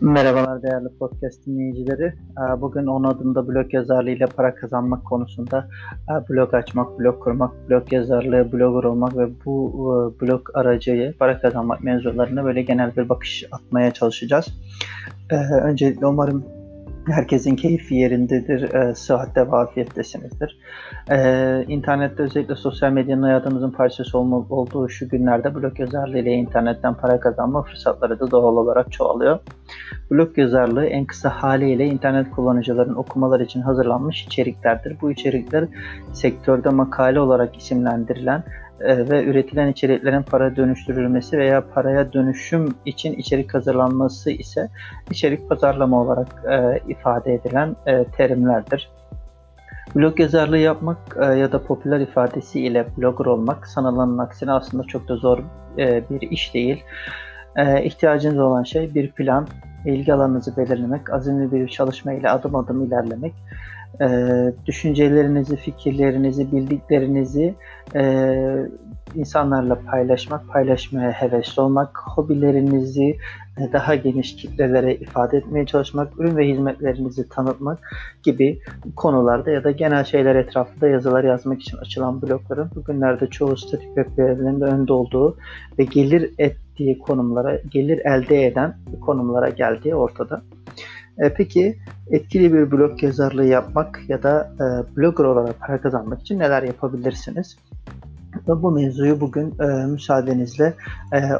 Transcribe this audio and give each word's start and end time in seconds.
Merhabalar 0.00 0.62
değerli 0.62 0.88
podcast 0.98 1.46
dinleyicileri. 1.46 2.04
Ee, 2.04 2.60
bugün 2.60 2.86
10 2.86 3.04
adımda 3.04 3.48
blog 3.48 3.74
yazarlığı 3.74 4.10
ile 4.10 4.26
para 4.26 4.54
kazanmak 4.54 5.04
konusunda 5.04 5.68
e, 6.10 6.28
blog 6.28 6.54
açmak, 6.54 6.98
blog 6.98 7.20
kurmak, 7.20 7.70
blog 7.70 7.92
yazarlığı, 7.92 8.52
blogger 8.52 8.84
olmak 8.88 9.16
ve 9.16 9.28
bu 9.44 9.70
e, 9.70 10.20
blog 10.20 10.50
aracıyla 10.54 11.12
para 11.18 11.40
kazanmak 11.40 11.84
mevzularına 11.84 12.44
böyle 12.44 12.62
genel 12.62 12.96
bir 12.96 13.08
bakış 13.08 13.44
atmaya 13.52 13.90
çalışacağız. 13.90 14.46
Ee, 15.30 15.36
öncelikle 15.62 16.06
umarım 16.06 16.44
Herkesin 17.10 17.56
keyfi 17.56 17.94
yerindedir, 17.94 18.74
e, 18.74 18.94
sıhhatte 18.94 19.40
ve 19.40 19.56
afiyettesinizdir. 19.56 20.58
E, 21.10 21.18
internette 21.68 22.22
özellikle 22.22 22.54
sosyal 22.54 22.92
medyanın 22.92 23.22
hayatımızın 23.22 23.70
parçası 23.70 24.18
olma, 24.18 24.36
olduğu 24.50 24.88
şu 24.88 25.08
günlerde 25.08 25.54
blog 25.54 25.80
yazarlığı 25.80 26.18
ile 26.18 26.32
internetten 26.32 26.94
para 26.94 27.20
kazanma 27.20 27.62
fırsatları 27.62 28.20
da 28.20 28.30
doğal 28.30 28.56
olarak 28.56 28.92
çoğalıyor. 28.92 29.38
Blog 30.10 30.38
yazarlığı 30.38 30.86
en 30.86 31.04
kısa 31.04 31.30
haliyle 31.30 31.86
internet 31.86 32.30
kullanıcıların 32.30 32.94
okumalar 32.94 33.40
için 33.40 33.60
hazırlanmış 33.60 34.24
içeriklerdir. 34.24 34.96
Bu 35.02 35.10
içerikler 35.10 35.64
sektörde 36.12 36.68
makale 36.68 37.20
olarak 37.20 37.56
isimlendirilen 37.56 38.44
ve 38.80 39.24
üretilen 39.24 39.68
içeriklerin 39.68 40.22
para 40.22 40.56
dönüştürülmesi 40.56 41.38
veya 41.38 41.64
paraya 41.74 42.12
dönüşüm 42.12 42.74
için 42.84 43.12
içerik 43.12 43.54
hazırlanması 43.54 44.30
ise 44.30 44.68
içerik 45.10 45.48
pazarlama 45.48 46.02
olarak 46.02 46.44
e, 46.50 46.80
ifade 46.92 47.34
edilen 47.34 47.76
e, 47.86 48.04
terimlerdir. 48.04 48.90
Blog 49.96 50.20
yazarlığı 50.20 50.58
yapmak 50.58 50.98
e, 51.20 51.24
ya 51.24 51.52
da 51.52 51.62
popüler 51.62 52.00
ifadesi 52.00 52.60
ile 52.60 52.86
blogger 52.96 53.26
olmak 53.26 53.66
sanılanın 53.66 54.18
aksine 54.18 54.52
aslında 54.52 54.82
çok 54.82 55.08
da 55.08 55.16
zor 55.16 55.38
e, 55.78 56.02
bir 56.10 56.30
iş 56.30 56.54
değil. 56.54 56.84
E, 57.56 57.84
ihtiyacınız 57.84 58.38
olan 58.38 58.62
şey 58.62 58.94
bir 58.94 59.10
plan, 59.10 59.48
ilgi 59.84 60.14
alanınızı 60.14 60.56
belirlemek, 60.56 61.12
azimli 61.12 61.52
bir 61.52 61.68
çalışma 61.68 62.12
ile 62.12 62.30
adım 62.30 62.54
adım 62.54 62.84
ilerlemek, 62.84 63.34
e, 64.00 64.08
düşüncelerinizi, 64.66 65.56
fikirlerinizi, 65.56 66.52
bildiklerinizi 66.52 67.54
e, 67.94 68.34
insanlarla 69.14 69.78
paylaşmak, 69.90 70.48
paylaşmaya 70.48 71.10
hevesli 71.10 71.62
olmak, 71.62 71.98
hobilerinizi 71.98 73.16
e, 73.58 73.72
daha 73.72 73.94
geniş 73.94 74.36
kitlelere 74.36 74.94
ifade 74.94 75.36
etmeye 75.36 75.66
çalışmak, 75.66 76.20
ürün 76.20 76.36
ve 76.36 76.48
hizmetlerinizi 76.48 77.28
tanıtmak 77.28 77.78
gibi 78.22 78.58
konularda 78.96 79.50
ya 79.50 79.64
da 79.64 79.70
genel 79.70 80.04
şeyler 80.04 80.34
etrafında 80.34 80.88
yazılar 80.88 81.24
yazmak 81.24 81.60
için 81.60 81.76
açılan 81.76 82.22
blogların 82.22 82.70
bugünlerde 82.74 83.26
çoğu 83.26 83.56
statik 83.56 83.94
web 83.94 84.18
önde 84.62 84.92
olduğu 84.92 85.36
ve 85.78 85.84
gelir 85.84 86.30
ettiği 86.38 86.98
konumlara, 86.98 87.60
gelir 87.70 87.98
elde 88.04 88.46
eden 88.46 88.74
konumlara 89.00 89.48
geldiği 89.48 89.94
ortada. 89.94 90.42
E, 91.18 91.34
peki 91.34 91.78
etkili 92.10 92.54
bir 92.54 92.70
blog 92.70 93.02
yazarlığı 93.02 93.46
yapmak 93.46 94.00
ya 94.08 94.22
da 94.22 94.52
e, 94.54 94.96
blogger 94.96 95.24
olarak 95.24 95.60
para 95.60 95.80
kazanmak 95.80 96.20
için 96.20 96.38
neler 96.38 96.62
yapabilirsiniz? 96.62 97.56
Bu 98.46 98.70
mevzuyu 98.70 99.20
bugün 99.20 99.54
e, 99.60 99.86
müsaadenizle 99.86 100.74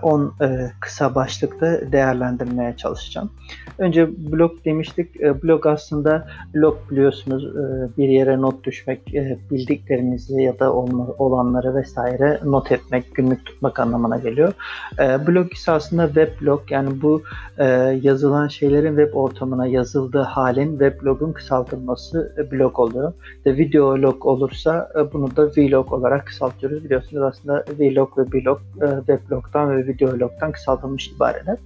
10 0.03 0.35
e, 0.41 0.45
e, 0.45 0.71
kısa 0.81 1.15
başlıkta 1.15 1.93
değerlendirmeye 1.93 2.77
çalışacağım. 2.77 3.31
Önce 3.79 4.09
blog 4.33 4.65
demiştik. 4.65 5.21
E, 5.21 5.43
blog 5.43 5.67
aslında 5.67 6.29
blog 6.55 6.77
biliyorsunuz 6.91 7.45
e, 7.45 7.97
bir 7.99 8.09
yere 8.09 8.41
not 8.41 8.65
düşmek, 8.65 9.15
e, 9.15 9.39
bildiklerinizi 9.51 10.43
ya 10.43 10.59
da 10.59 10.73
olanları 11.19 11.75
vesaire 11.75 12.41
not 12.45 12.73
etmek, 12.73 13.15
günlük 13.15 13.47
tutmak 13.47 13.81
anlamına 13.81 14.19
geliyor. 14.19 14.53
E, 14.99 15.27
blog 15.27 15.53
ise 15.53 15.73
aslında 15.73 16.07
web 16.07 16.41
blog 16.41 16.63
yani 16.71 17.03
bu 17.03 17.23
e, 17.59 17.65
yazılan 18.03 18.49
şeylerin 18.49 18.97
web 18.97 19.15
ortamına 19.15 19.67
yazıldığı 19.67 20.23
halin 20.23 20.71
web 20.71 21.03
blogun 21.03 21.33
kısaltılması 21.33 22.35
e, 22.39 22.51
blog 22.51 22.79
oluyor. 22.79 23.13
De 23.45 23.57
video 23.57 24.03
log 24.03 24.27
olursa 24.27 24.89
e, 24.95 25.13
bunu 25.13 25.37
da 25.37 25.47
vlog 25.57 25.93
olarak 25.93 26.27
kısaltıyoruz 26.27 26.78
biliyorsunuz 26.85 27.23
aslında 27.23 27.65
vlog 27.79 28.19
ve 28.19 28.33
blog, 28.33 28.61
e, 28.83 28.87
weblog'dan 29.07 29.77
ve 29.77 29.87
videolog'dan 29.87 30.53
kısaltılmış 30.53 31.09
ibareler. 31.09 31.57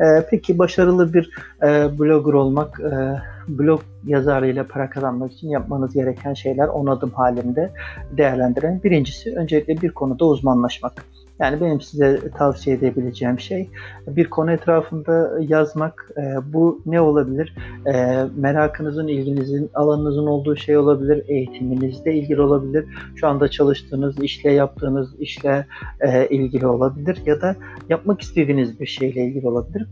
E, 0.00 0.26
peki 0.30 0.58
başarılı 0.58 1.14
bir 1.14 1.30
e, 1.62 1.98
blogger 1.98 2.32
olmak, 2.32 2.80
e, 2.80 3.18
blog 3.48 3.80
yazarıyla 4.06 4.66
para 4.66 4.90
kazanmak 4.90 5.32
için 5.32 5.48
yapmanız 5.48 5.94
gereken 5.94 6.34
şeyler 6.34 6.68
10 6.68 6.86
adım 6.86 7.10
halinde 7.10 7.70
değerlendiren. 8.12 8.82
Birincisi 8.84 9.34
öncelikle 9.36 9.82
bir 9.82 9.90
konuda 9.90 10.24
uzmanlaşmak. 10.24 10.92
Yani 11.40 11.60
benim 11.60 11.80
size 11.80 12.30
tavsiye 12.38 12.76
edebileceğim 12.76 13.40
şey 13.40 13.70
bir 14.06 14.30
konu 14.30 14.52
etrafında 14.52 15.38
yazmak. 15.40 16.10
E, 16.16 16.52
bu 16.52 16.82
ne 16.86 17.00
olabilir? 17.00 17.54
E, 17.86 18.24
merakınızın, 18.36 19.08
ilginizin, 19.08 19.70
alanınızın 19.74 20.26
olduğu 20.26 20.56
şey 20.56 20.76
olabilir. 20.76 21.24
Eğitiminizle 21.28 22.14
ilgili 22.14 22.40
olabilir. 22.40 22.84
Şu 23.16 23.28
anda 23.28 23.48
çalıştığınız 23.50 24.22
işle, 24.22 24.52
yaptığınız 24.52 25.20
işle 25.20 25.66
e, 26.00 26.28
ilgili 26.28 26.66
olabilir. 26.66 27.22
Ya 27.26 27.40
da 27.40 27.56
yapmak 27.88 28.20
istediğiniz 28.20 28.80
bir 28.80 28.86
şeyle 28.86 29.24
ilgili 29.24 29.48
olabilir 29.48 29.86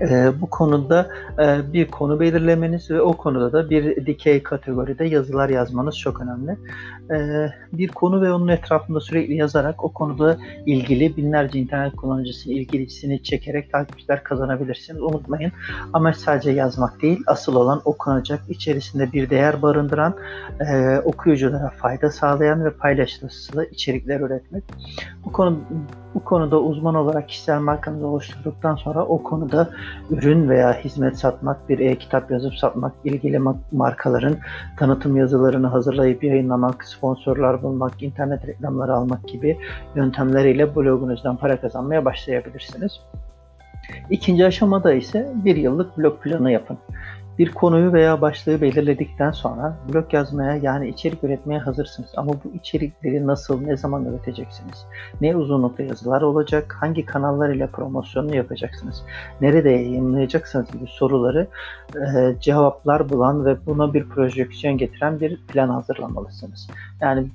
e, 0.00 0.40
bu 0.40 0.50
konuda 0.50 1.08
e, 1.38 1.72
bir 1.72 1.88
konu 1.88 2.20
belirlemeniz 2.20 2.90
ve 2.90 3.02
o 3.02 3.12
konuda 3.12 3.52
da 3.52 3.70
bir 3.70 4.06
dikey 4.06 4.42
kategoride 4.42 5.04
yazılar 5.04 5.48
yazmanız 5.48 5.98
çok 5.98 6.20
önemli. 6.20 6.56
E, 7.10 7.48
bir 7.72 7.88
konu 7.88 8.22
ve 8.22 8.32
onun 8.32 8.48
etrafında 8.48 9.00
sürekli 9.00 9.34
yazarak 9.34 9.84
o 9.84 9.92
konuda 9.92 10.38
ilgili 10.66 11.16
binlerce 11.16 11.58
internet 11.58 11.96
kullanıcısının 11.96 12.54
ilgilisini 12.54 13.22
çekerek 13.22 13.72
takipçiler 13.72 14.24
kazanabilirsiniz. 14.24 15.02
Unutmayın 15.02 15.52
amaç 15.92 16.16
sadece 16.16 16.50
yazmak 16.50 17.02
değil, 17.02 17.20
asıl 17.26 17.54
olan 17.54 17.80
okunacak, 17.84 18.40
içerisinde 18.48 19.12
bir 19.12 19.30
değer 19.30 19.62
barındıran, 19.62 20.14
e, 20.60 20.98
okuyuculara 20.98 21.70
fayda 21.70 22.10
sağlayan 22.10 22.64
ve 22.64 22.70
paylaşılması 22.70 23.68
içerikler 23.70 24.20
üretmek. 24.20 24.64
Bu 25.30 25.32
konu 25.32 25.58
bu 26.14 26.24
konuda 26.24 26.60
uzman 26.60 26.94
olarak 26.94 27.28
kişisel 27.28 27.60
markanızı 27.60 28.06
oluşturduktan 28.06 28.76
sonra 28.76 29.04
o 29.04 29.22
konuda 29.22 29.70
ürün 30.10 30.48
veya 30.48 30.72
hizmet 30.72 31.18
satmak, 31.18 31.68
bir 31.68 31.78
e-kitap 31.78 32.30
yazıp 32.30 32.54
satmak, 32.54 32.92
ilgili 33.04 33.38
markaların 33.72 34.36
tanıtım 34.78 35.16
yazılarını 35.16 35.66
hazırlayıp 35.66 36.24
yayınlamak, 36.24 36.84
sponsorlar 36.84 37.62
bulmak, 37.62 38.02
internet 38.02 38.46
reklamları 38.46 38.94
almak 38.94 39.28
gibi 39.28 39.58
yöntemleriyle 39.94 40.76
blogunuzdan 40.76 41.36
para 41.36 41.60
kazanmaya 41.60 42.04
başlayabilirsiniz. 42.04 43.00
İkinci 44.10 44.46
aşamada 44.46 44.92
ise 44.92 45.32
bir 45.34 45.56
yıllık 45.56 45.98
blog 45.98 46.22
planı 46.22 46.52
yapın. 46.52 46.78
Bir 47.38 47.50
konuyu 47.50 47.92
veya 47.92 48.20
başlığı 48.20 48.60
belirledikten 48.60 49.30
sonra 49.30 49.76
blog 49.92 50.14
yazmaya 50.14 50.56
yani 50.56 50.88
içerik 50.88 51.24
üretmeye 51.24 51.60
hazırsınız. 51.60 52.10
Ama 52.16 52.32
bu 52.32 52.52
içerikleri 52.54 53.26
nasıl, 53.26 53.60
ne 53.60 53.76
zaman 53.76 54.04
üreteceksiniz? 54.04 54.86
Ne 55.20 55.36
uzunlukta 55.36 55.82
yazılar 55.82 56.22
olacak? 56.22 56.76
Hangi 56.80 57.06
kanallar 57.06 57.48
ile 57.48 57.66
promosyonunu 57.66 58.36
yapacaksınız? 58.36 59.02
Nerede 59.40 59.70
yayınlayacaksınız 59.70 60.72
gibi 60.72 60.86
soruları 60.88 61.46
e, 61.96 62.40
cevaplar 62.40 63.10
bulan 63.10 63.44
ve 63.44 63.66
buna 63.66 63.94
bir 63.94 64.08
projeksiyon 64.08 64.78
getiren 64.78 65.20
bir 65.20 65.36
plan 65.36 65.68
hazırlamalısınız. 65.68 66.68
Yani 67.00 67.26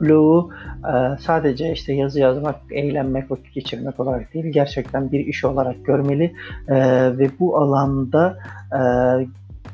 blogu 0.00 0.50
e, 0.84 1.18
sadece 1.20 1.72
işte 1.72 1.92
yazı 1.92 2.20
yazmak, 2.20 2.56
eğlenmek, 2.70 3.30
vakit 3.30 3.54
geçirmek 3.54 4.00
olarak 4.00 4.34
değil, 4.34 4.46
gerçekten 4.46 5.12
bir 5.12 5.20
iş 5.20 5.44
olarak 5.44 5.84
görmeli 5.84 6.34
e, 6.68 6.76
ve 7.18 7.30
bu 7.40 7.56
alanda 7.58 8.38
e, 8.72 8.80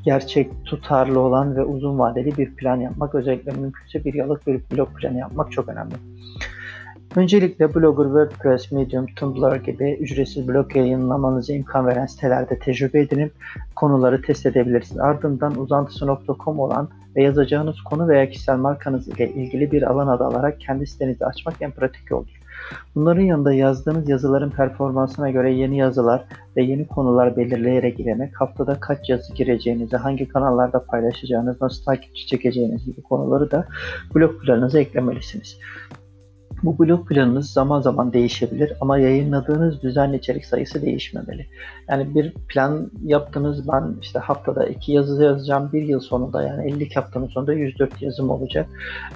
gerçek, 0.05 0.65
tutarlı 0.65 1.21
olan 1.21 1.57
ve 1.57 1.65
uzun 1.65 1.99
vadeli 1.99 2.37
bir 2.39 2.55
plan 2.55 2.77
yapmak, 2.77 3.15
özellikle 3.15 3.53
mümkünse 3.53 4.05
bir 4.05 4.15
yıllık 4.15 4.47
bir 4.47 4.61
blog 4.73 4.89
planı 5.01 5.19
yapmak 5.19 5.53
çok 5.53 5.69
önemli. 5.69 5.95
Öncelikle 7.17 7.75
Blogger, 7.75 8.05
WordPress, 8.05 8.73
Medium, 8.73 9.07
Tumblr 9.07 9.57
gibi 9.57 9.93
ücretsiz 10.01 10.49
blog 10.49 10.77
yayınlamanızı 10.77 11.53
imkan 11.53 11.87
veren 11.87 12.07
sitelerde 12.07 12.59
tecrübe 12.59 13.01
edinip 13.01 13.33
konuları 13.77 14.23
test 14.23 14.47
edebilirsiniz. 14.47 15.01
Ardından 15.01 15.59
uzantısı.com 15.59 16.59
olan 16.59 16.89
ve 17.17 17.23
yazacağınız 17.23 17.81
konu 17.81 18.09
veya 18.09 18.31
kişisel 18.31 18.57
markanız 18.57 19.09
ile 19.09 19.33
ilgili 19.33 19.73
bir 19.73 19.83
alan 19.83 20.07
adı 20.07 20.25
alarak 20.25 20.61
kendi 20.61 20.87
sitenizi 20.87 21.27
açmak 21.27 21.55
en 21.61 21.71
pratik 21.71 22.11
yoldur. 22.11 22.42
Bunların 22.95 23.23
yanında 23.23 23.53
yazdığınız 23.53 24.09
yazıların 24.09 24.51
performansına 24.51 25.31
göre 25.31 25.53
yeni 25.53 25.79
yazılar 25.79 26.25
ve 26.57 26.63
yeni 26.63 26.87
konular 26.87 27.37
belirleyerek 27.37 28.01
ilerlemek, 28.01 28.41
haftada 28.41 28.81
kaç 28.81 29.09
yazı 29.09 29.35
gireceğinizi, 29.35 29.97
hangi 29.97 30.29
kanallarda 30.29 30.85
paylaşacağınız, 30.85 31.61
nasıl 31.61 31.85
takipçi 31.85 32.27
çekeceğiniz 32.27 32.85
gibi 32.85 33.03
konuları 33.03 33.51
da 33.51 33.67
blog 34.15 34.43
planınıza 34.43 34.81
eklemelisiniz. 34.81 35.59
Bu 36.63 36.79
blog 36.79 37.09
planınız 37.09 37.51
zaman 37.51 37.81
zaman 37.81 38.13
değişebilir 38.13 38.73
ama 38.81 38.99
yayınladığınız 38.99 39.83
düzenli 39.83 40.17
içerik 40.17 40.47
sayısı 40.47 40.83
değişmemeli. 40.83 41.47
Yani 41.89 42.15
bir 42.15 42.33
plan 42.49 42.91
yaptınız 43.05 43.69
ben 43.69 43.95
işte 44.03 44.19
haftada 44.19 44.67
iki 44.67 44.93
yazı 44.93 45.23
yazacağım 45.23 45.71
bir 45.73 45.83
yıl 45.83 46.01
sonunda 46.01 46.43
yani 46.43 46.73
50 46.73 46.95
haftanın 46.95 47.27
sonunda 47.27 47.53
104 47.53 48.03
yazım 48.03 48.31
olacak. 48.31 48.67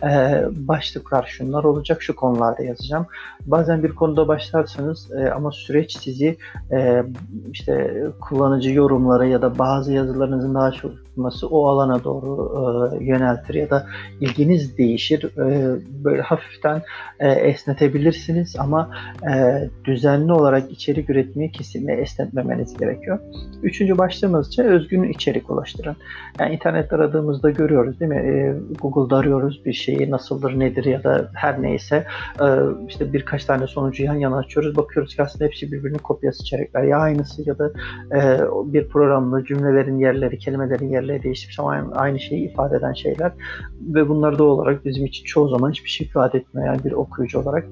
Ee, 0.03 0.45
başlıklar 0.51 1.27
şunlar 1.27 1.65
olacak 1.65 2.03
şu 2.03 2.17
konularda 2.17 2.63
yazacağım. 2.63 3.07
Bazen 3.47 3.83
bir 3.83 3.95
konuda 3.95 4.29
başlarsanız 4.29 5.13
e, 5.13 5.31
ama 5.31 5.51
süreç 5.53 5.99
sizi 5.99 6.37
e, 6.73 7.05
işte 7.53 8.05
kullanıcı 8.21 8.71
yorumları 8.71 9.29
ya 9.29 9.43
da 9.43 9.59
bazı 9.59 9.93
yazılarınızın 9.93 10.55
daha 10.55 10.73
çok 10.73 10.93
tutması 11.17 11.47
o 11.47 11.67
alana 11.67 12.05
doğru 12.05 12.53
e, 13.01 13.05
yöneltir 13.05 13.55
ya 13.55 13.71
da 13.71 13.87
ilginiz 14.21 14.79
değişir. 14.79 15.25
E, 15.25 15.77
böyle 16.05 16.23
hafiften 16.23 16.83
e, 17.21 17.36
esnetebilirsiniz 17.39 18.57
ama 18.59 18.91
e, 19.35 19.69
düzenli 19.85 20.33
olarak 20.33 20.71
içerik 20.71 21.11
üretmeyi 21.11 21.53
kesinlikle 21.53 21.93
esnetmemeniz 21.93 22.77
gerekiyor. 22.77 23.19
Üçüncü 23.63 23.99
başlığımız 23.99 24.49
ise 24.49 24.63
özgün 24.63 25.03
içerik 25.03 25.51
ulaştıran. 25.51 25.97
Yani 26.41 26.55
internette 26.55 26.97
aradığımızda 26.97 27.51
görüyoruz 27.51 28.01
değil 28.01 28.09
mi? 28.09 28.17
E, 28.17 28.55
Google'da 28.81 29.17
arıyoruz 29.17 29.65
bir 29.65 29.73
şeyi 29.73 30.11
nasıldır 30.11 30.59
nedir 30.59 30.85
ya 30.85 31.05
da 31.05 31.31
her 31.35 31.63
neyse 31.63 32.07
e, 32.41 32.47
işte 32.89 33.13
birkaç 33.13 33.45
tane 33.45 33.67
sonucu 33.67 34.05
yan 34.05 34.15
yana 34.15 34.37
açıyoruz. 34.37 34.77
Bakıyoruz 34.77 35.17
ki 35.17 35.23
aslında 35.23 35.45
hepsi 35.45 35.73
birbirinin 35.73 35.99
kopyası 35.99 36.43
içerikler. 36.43 36.83
Ya 36.83 36.99
aynısı 36.99 37.49
ya 37.49 37.59
da 37.59 37.73
e, 38.15 38.41
bir 38.73 38.89
programda 38.89 39.45
cümlelerin 39.45 39.99
yerleri, 39.99 40.39
kelimelerin 40.39 40.89
yerleri 40.89 41.23
değişmiş 41.23 41.61
ama 41.61 41.93
aynı 41.95 42.21
şeyi 42.21 42.51
ifade 42.51 42.77
eden 42.77 42.93
şeyler 42.93 43.33
ve 43.81 44.09
bunlar 44.09 44.39
doğal 44.39 44.49
olarak 44.49 44.85
bizim 44.85 45.07
için 45.07 45.25
çoğu 45.25 45.49
zaman 45.49 45.71
hiçbir 45.71 45.91
şey 45.91 46.07
ifade. 46.07 46.45
Yani 46.55 46.85
bir 46.85 46.93
okuyucu 46.93 47.26
olarak 47.35 47.69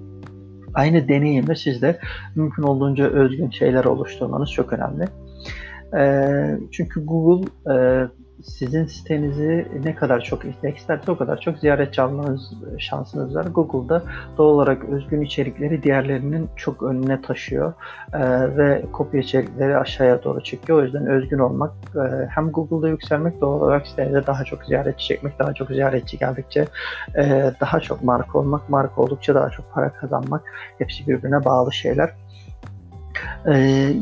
aynı 0.75 1.09
deneyimde 1.09 1.55
sizde 1.55 1.99
mümkün 2.35 2.62
olduğunca 2.62 3.05
özgün 3.05 3.51
şeyler 3.51 3.85
oluşturmanız 3.85 4.51
çok 4.51 4.73
önemli. 4.73 5.05
Çünkü 6.71 7.06
Google 7.06 7.49
sizin 8.43 8.87
sitenizi 8.87 9.69
ne 9.85 9.95
kadar 9.95 10.21
çok 10.21 10.45
indekslerse 10.45 11.11
o 11.11 11.17
kadar 11.17 11.41
çok 11.41 11.59
ziyaretçi 11.59 12.03
almanız 12.03 12.53
şansınız 12.79 13.35
var. 13.35 13.47
Google'da 13.47 14.03
doğal 14.39 14.49
olarak 14.49 14.85
özgün 14.85 15.21
içerikleri 15.21 15.83
diğerlerinin 15.83 16.49
çok 16.57 16.83
önüne 16.83 17.23
taşıyor 17.23 17.73
e, 18.13 18.21
ve 18.57 18.85
kopya 18.93 19.21
içerikleri 19.21 19.77
aşağıya 19.77 20.25
doğru 20.25 20.43
çekiyor. 20.43 20.79
O 20.79 20.85
yüzden 20.85 21.07
özgün 21.07 21.39
olmak 21.39 21.73
e, 21.97 22.27
hem 22.27 22.51
Google'da 22.51 22.89
yükselmek 22.89 23.41
doğal 23.41 23.61
olarak 23.61 23.87
sitenize 23.87 24.27
daha 24.27 24.45
çok 24.45 24.65
ziyaretçi 24.65 25.07
çekmek, 25.07 25.39
daha 25.39 25.55
çok 25.55 25.69
ziyaretçi 25.69 26.19
geldikçe 26.19 26.67
e, 27.17 27.53
daha 27.61 27.81
çok 27.81 28.05
marka 28.05 28.39
olmak, 28.39 28.71
marka 28.71 29.03
oldukça 29.03 29.35
daha 29.35 29.51
çok 29.51 29.73
para 29.73 29.93
kazanmak 29.93 30.43
hepsi 30.79 31.07
birbirine 31.07 31.45
bağlı 31.45 31.73
şeyler. 31.73 32.15
Ee, 33.49 33.93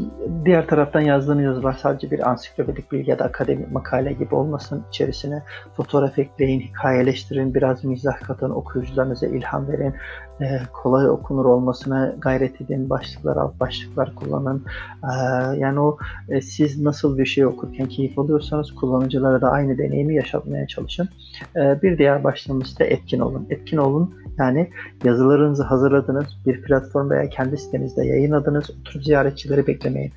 diğer 0.44 0.66
taraftan 0.66 1.00
yazdığınız 1.00 1.44
yazılar 1.44 1.72
sadece 1.72 2.10
bir 2.10 2.30
ansiklopedik 2.30 2.92
bilgi 2.92 3.10
ya 3.10 3.18
da 3.18 3.24
akademik 3.24 3.72
makale 3.72 4.12
gibi 4.12 4.34
olmasın. 4.34 4.84
İçerisine 4.88 5.42
fotoğraf 5.76 6.18
ekleyin, 6.18 6.60
hikayeleştirin, 6.60 7.54
biraz 7.54 7.84
mizah 7.84 8.20
katın, 8.20 8.50
okuyucularınıza 8.50 9.26
ilham 9.26 9.68
verin, 9.68 9.94
e, 10.40 10.60
kolay 10.72 11.10
okunur 11.10 11.44
olmasına 11.44 12.14
gayret 12.18 12.60
edin, 12.60 12.90
başlıklar 12.90 13.36
alt 13.36 13.60
başlıklar 13.60 14.14
kullanın. 14.14 14.64
E, 15.04 15.12
yani 15.58 15.80
o 15.80 15.98
e, 16.28 16.40
siz 16.40 16.80
nasıl 16.82 17.18
bir 17.18 17.26
şey 17.26 17.46
okurken 17.46 17.86
keyif 17.86 18.18
alıyorsanız 18.18 18.74
kullanıcılara 18.74 19.40
da 19.40 19.50
aynı 19.50 19.78
deneyimi 19.78 20.14
yaşatmaya 20.14 20.66
çalışın. 20.66 21.08
E, 21.56 21.82
bir 21.82 21.99
diğer 21.99 22.25
başlığımız 22.25 22.79
da 22.79 22.84
etkin 22.84 23.20
olun. 23.20 23.46
Etkin 23.50 23.76
olun 23.76 24.14
yani 24.38 24.70
yazılarınızı 25.05 25.62
hazırladınız, 25.62 26.26
bir 26.46 26.62
platform 26.62 27.11
veya 27.11 27.29
kendi 27.29 27.58
sitenizde 27.58 28.06
yayınladınız, 28.06 28.70
oturup 28.70 29.05
ziyaretçileri 29.05 29.67
beklemeyin. 29.67 30.12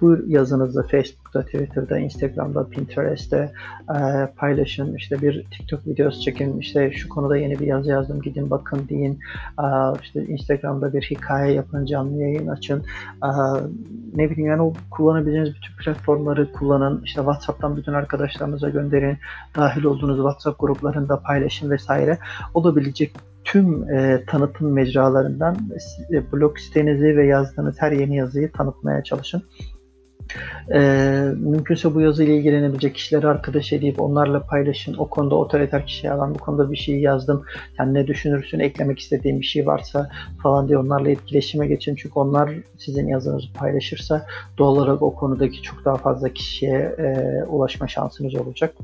Bu 0.00 0.18
yazınızı 0.26 0.82
Facebook'ta, 1.36 1.42
Twitter'da, 1.42 1.98
Instagram'da, 1.98 2.68
Pinterest'te 2.68 3.52
e, 3.90 4.26
paylaşın. 4.36 4.94
İşte 4.94 5.22
bir 5.22 5.44
TikTok 5.44 5.86
videosu 5.86 6.20
çekin. 6.20 6.60
İşte 6.60 6.90
şu 6.90 7.08
konuda 7.08 7.36
yeni 7.36 7.58
bir 7.58 7.66
yazı 7.66 7.90
yazdım 7.90 8.22
gidin 8.22 8.50
bakın 8.50 8.88
deyin. 8.88 9.18
E, 9.58 9.66
işte 10.02 10.26
Instagram'da 10.26 10.92
bir 10.92 11.02
hikaye 11.02 11.54
yapın, 11.54 11.86
canlı 11.86 12.22
yayın 12.22 12.48
açın. 12.48 12.84
E, 13.24 13.28
ne 14.14 14.30
bileyim 14.30 14.50
yani 14.50 14.62
o 14.62 14.72
kullanabileceğiniz 14.90 15.54
bütün 15.54 15.76
platformları 15.84 16.52
kullanın. 16.52 17.02
İşte 17.04 17.20
WhatsApp'tan 17.20 17.76
bütün 17.76 17.92
arkadaşlarınıza 17.92 18.68
gönderin. 18.68 19.18
Dahil 19.56 19.84
olduğunuz 19.84 20.16
WhatsApp 20.16 20.60
gruplarında 20.60 21.20
paylaşın 21.20 21.70
vesaire. 21.70 22.18
Olabilecek 22.54 23.12
tüm 23.44 23.90
e, 23.90 24.24
tanıtım 24.26 24.72
mecralarından 24.72 25.56
e, 26.12 26.32
blog 26.32 26.58
sitenizi 26.58 27.16
ve 27.16 27.26
yazdığınız 27.26 27.76
her 27.78 27.92
yeni 27.92 28.16
yazıyı 28.16 28.52
tanıtmaya 28.52 29.02
çalışın. 29.02 29.42
E, 30.74 30.78
mümkünse 31.36 31.94
bu 31.94 32.00
yazıyla 32.00 32.34
ilgilenebilecek 32.34 32.94
kişileri 32.94 33.26
arkadaş 33.26 33.72
edip 33.72 34.00
onlarla 34.00 34.42
paylaşın. 34.42 34.94
O 34.94 35.08
konuda 35.08 35.34
otoriter 35.34 35.86
kişiye 35.86 36.12
alan 36.12 36.34
bu 36.34 36.38
konuda 36.38 36.70
bir 36.70 36.76
şey 36.76 37.00
yazdım. 37.00 37.44
Sen 37.76 37.94
ne 37.94 38.06
düşünürsün? 38.06 38.58
Eklemek 38.58 38.98
istediğin 38.98 39.40
bir 39.40 39.46
şey 39.46 39.66
varsa 39.66 40.10
falan 40.42 40.68
diye 40.68 40.78
onlarla 40.78 41.10
etkileşime 41.10 41.66
geçin. 41.66 41.94
Çünkü 41.94 42.18
onlar 42.18 42.54
sizin 42.78 43.08
yazınızı 43.08 43.52
paylaşırsa 43.52 44.26
doğal 44.58 44.76
olarak 44.76 45.02
o 45.02 45.14
konudaki 45.14 45.62
çok 45.62 45.84
daha 45.84 45.96
fazla 45.96 46.28
kişiye 46.28 46.78
e, 46.98 47.42
ulaşma 47.44 47.88
şansınız 47.88 48.34
olacak. 48.34 48.74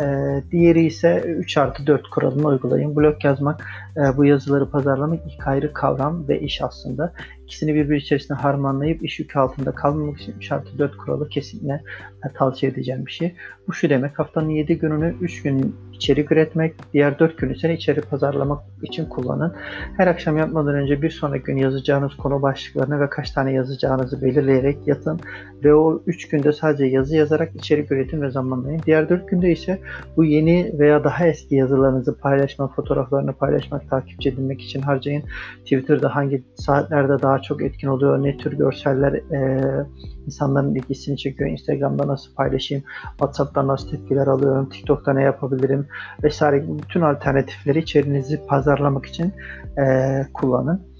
E, 0.00 0.02
diğeri 0.50 0.86
ise 0.86 1.24
3 1.26 1.56
artı 1.56 1.86
4 1.86 2.10
kuralını 2.10 2.46
uygulayın. 2.46 2.96
Blog 2.96 3.24
yazmak, 3.24 3.66
e, 3.96 4.16
bu 4.16 4.24
yazıları 4.24 4.70
pazarlamak 4.70 5.20
ilk 5.26 5.46
ayrı 5.46 5.72
kavram 5.72 6.28
ve 6.28 6.40
iş 6.40 6.62
aslında. 6.62 7.12
İkisini 7.44 7.74
birbiri 7.74 7.98
içerisinde 7.98 8.38
harmanlayıp 8.38 9.04
iş 9.04 9.18
yükü 9.18 9.38
altında 9.38 9.72
kalmamak 9.72 10.20
için 10.20 10.34
3 10.36 10.52
artı 10.52 10.78
4 10.78 10.96
kuralı 10.96 11.28
kesinlikle 11.28 11.82
e, 12.24 12.32
tavsiye 12.34 12.72
edeceğim 12.72 13.06
bir 13.06 13.12
şey. 13.12 13.34
Bu 13.68 13.72
şu 13.72 13.90
demek 13.90 14.18
haftanın 14.18 14.48
7 14.48 14.78
gününü 14.78 15.14
3 15.20 15.42
gün 15.42 15.76
içerik 15.92 16.32
üretmek, 16.32 16.74
diğer 16.92 17.18
4 17.18 17.38
günü 17.38 17.56
ise 17.56 17.74
içerik 17.74 18.10
pazarlamak 18.10 18.62
için 18.82 19.06
kullanın. 19.06 19.54
Her 19.96 20.06
akşam 20.06 20.38
yatmadan 20.38 20.74
önce 20.74 21.02
bir 21.02 21.10
sonraki 21.10 21.44
gün 21.44 21.56
yazacağınız 21.56 22.16
konu 22.16 22.42
başlıklarını 22.42 23.00
ve 23.00 23.10
kaç 23.10 23.30
tane 23.30 23.52
yazacağınızı 23.52 24.22
belirleyerek 24.22 24.78
yatın 24.86 25.20
ve 25.64 25.74
o 25.74 26.02
3 26.06 26.28
günde 26.28 26.52
sadece 26.52 26.84
yazı 26.84 27.16
yazarak 27.16 27.56
içerik 27.56 27.92
üretin 27.92 28.22
ve 28.22 28.30
zamanlayın. 28.30 28.80
Diğer 28.86 29.08
4 29.08 29.28
günde 29.28 29.52
ise 29.52 29.78
bu 30.16 30.24
yeni 30.24 30.72
veya 30.78 31.04
daha 31.04 31.26
eski 31.26 31.54
yazılarınızı 31.54 32.18
paylaşmak, 32.18 32.76
fotoğraflarını 32.76 33.32
paylaşmak, 33.32 33.90
takipçi 33.90 34.28
edilmek 34.28 34.62
için 34.62 34.80
harcayın. 34.80 35.22
Twitter'da 35.64 36.14
hangi 36.14 36.42
saatlerde 36.54 37.22
daha 37.22 37.42
çok 37.42 37.62
etkin 37.62 37.88
oluyor, 37.88 38.22
ne 38.22 38.36
tür 38.36 38.58
görseller 38.58 39.12
e, 39.12 39.60
insanların 40.26 40.74
ilgisini 40.74 41.16
çekiyor, 41.16 41.50
Instagram'da 41.50 42.08
nasıl 42.08 42.34
paylaşayım, 42.34 42.84
WhatsApp'tan 43.10 43.68
nasıl 43.68 43.90
tepkiler 43.90 44.26
alıyorum, 44.26 44.68
TikTok'ta 44.68 45.12
ne 45.12 45.22
yapabilirim 45.22 45.86
vesaire 46.22 46.64
bütün 46.82 47.00
alternatifleri 47.00 47.78
içerinizi 47.78 48.46
pazarlamak 48.46 49.06
için 49.06 49.32
e, 49.78 50.26
kullanın. 50.34 50.90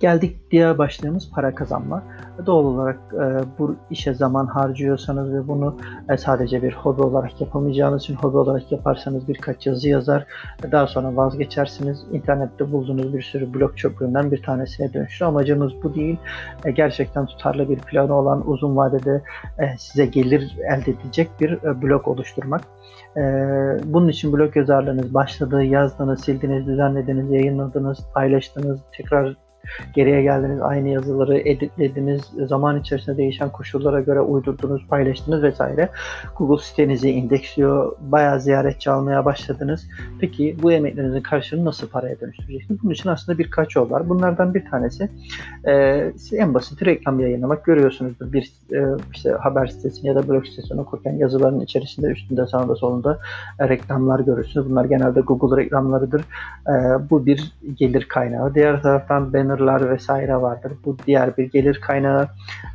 Geldik 0.00 0.36
diğer 0.50 0.78
başlığımız 0.78 1.30
para 1.30 1.54
kazanma. 1.54 2.02
Doğal 2.46 2.64
olarak 2.64 2.98
e, 3.14 3.58
bu 3.58 3.76
işe 3.90 4.14
zaman 4.14 4.46
harcıyorsanız 4.46 5.32
ve 5.32 5.48
bunu 5.48 5.76
e, 6.08 6.16
sadece 6.16 6.62
bir 6.62 6.72
hobi 6.72 7.02
olarak 7.02 7.40
yapamayacağınız 7.40 8.02
için 8.02 8.14
hobi 8.14 8.36
olarak 8.36 8.72
yaparsanız 8.72 9.28
birkaç 9.28 9.66
yazı 9.66 9.88
yazar 9.88 10.26
ve 10.64 10.72
daha 10.72 10.86
sonra 10.86 11.16
vazgeçersiniz. 11.16 12.04
İnternette 12.12 12.72
bulduğunuz 12.72 13.14
bir 13.14 13.22
sürü 13.22 13.54
blog 13.54 13.76
çöplüğünden 13.76 14.30
bir 14.30 14.42
tanesine 14.42 14.92
dönüşür. 14.92 15.24
Amacımız 15.24 15.72
bu 15.82 15.94
değil. 15.94 16.16
E, 16.64 16.70
gerçekten 16.70 17.26
tutarlı 17.26 17.68
bir 17.68 17.78
planı 17.78 18.14
olan 18.14 18.48
uzun 18.48 18.76
vadede 18.76 19.22
e, 19.58 19.78
size 19.78 20.06
gelir 20.06 20.56
elde 20.64 20.90
edecek 20.90 21.30
bir 21.40 21.52
e, 21.52 21.82
blog 21.82 22.08
oluşturmak. 22.08 22.62
E, 23.16 23.22
bunun 23.84 24.08
için 24.08 24.32
blog 24.32 24.56
yazarlığınız 24.56 25.14
başladı, 25.14 25.64
yazdınız, 25.64 26.24
sildiniz, 26.24 26.66
düzenlediniz, 26.66 27.30
yayınladınız, 27.30 27.98
paylaştınız, 28.14 28.80
tekrar 28.92 29.36
Geriye 29.94 30.22
geldiniz, 30.22 30.62
aynı 30.62 30.88
yazıları 30.88 31.38
editlediniz, 31.38 32.22
zaman 32.46 32.80
içerisinde 32.80 33.16
değişen 33.16 33.50
koşullara 33.52 34.00
göre 34.00 34.20
uydurdunuz, 34.20 34.86
paylaştınız 34.88 35.42
vesaire. 35.42 35.88
Google 36.38 36.64
sitenizi 36.64 37.10
indeksliyor, 37.10 37.96
bayağı 38.00 38.40
ziyaretçi 38.40 38.90
almaya 38.90 39.24
başladınız. 39.24 39.86
Peki 40.20 40.56
bu 40.62 40.72
emeklerinizin 40.72 41.20
karşılığını 41.20 41.64
nasıl 41.64 41.88
paraya 41.88 42.20
dönüştüreceksiniz? 42.20 42.82
Bunun 42.82 42.92
için 42.92 43.08
aslında 43.08 43.38
birkaç 43.38 43.76
yol 43.76 43.90
var. 43.90 44.08
Bunlardan 44.08 44.54
bir 44.54 44.64
tanesi 44.70 45.08
e, 45.64 45.72
en 46.32 46.54
basit 46.54 46.86
reklam 46.86 47.20
yayınlamak. 47.20 47.64
Görüyorsunuzdur 47.64 48.32
bir 48.32 48.52
e, 48.72 48.84
işte 49.12 49.30
haber 49.30 49.66
sitesini 49.66 50.08
ya 50.08 50.14
da 50.14 50.28
blog 50.28 50.46
sitesini 50.46 50.80
okurken 50.80 51.12
yazıların 51.12 51.60
içerisinde 51.60 52.06
üstünde 52.06 52.46
sağında 52.46 52.76
solunda 52.76 53.18
e, 53.58 53.68
reklamlar 53.68 54.20
görürsünüz. 54.20 54.70
Bunlar 54.70 54.84
genelde 54.84 55.20
Google 55.20 55.62
reklamlarıdır. 55.62 56.20
E, 56.68 56.72
bu 57.10 57.26
bir 57.26 57.52
gelir 57.78 58.04
kaynağı. 58.08 58.54
Diğer 58.54 58.82
taraftan 58.82 59.32
banner 59.32 59.49
bannerlar 59.50 59.90
vesaire 59.90 60.36
vardır. 60.36 60.72
Bu 60.84 60.96
diğer 61.06 61.36
bir 61.36 61.44
gelir 61.44 61.80
kaynağı. 61.80 62.28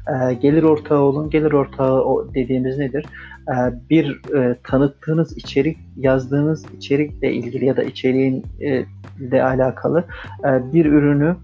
E, 0.08 0.34
gelir 0.34 0.64
ortağı 0.64 1.00
olun. 1.00 1.30
Gelir 1.30 1.52
ortağı 1.52 2.34
dediğimiz 2.34 2.78
nedir? 2.78 3.06
e, 3.48 3.56
bir 3.90 4.36
e, 4.36 4.56
tanıttığınız 4.64 5.38
içerik, 5.38 5.78
yazdığınız 5.98 6.66
içerikle 6.78 7.34
ilgili 7.34 7.66
ya 7.66 7.78
da 7.78 7.84
içeriğin 7.84 8.46
e, 8.62 8.86
ile 9.20 9.44
alakalı 9.44 10.04
e, 10.44 10.74
bir 10.74 10.86
ürünü 10.86 11.36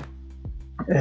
e, 0.88 0.98